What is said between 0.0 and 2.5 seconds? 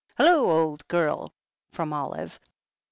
"Hullo, ole gurl!" from Olive.